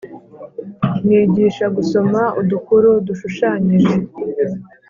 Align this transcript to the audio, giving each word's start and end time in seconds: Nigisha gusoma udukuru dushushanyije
Nigisha 1.07 1.65
gusoma 1.77 2.21
udukuru 2.41 2.89
dushushanyije 3.07 3.93